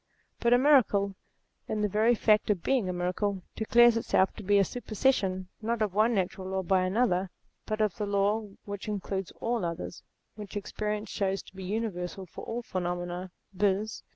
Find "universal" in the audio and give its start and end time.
11.65-12.25